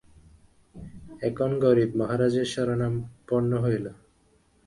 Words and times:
এখন 1.21 1.49
গরিব, 1.59 1.89
মহারাজের 1.95 2.47
শরণাপন্ন 2.53 3.51
হইল। 3.63 3.85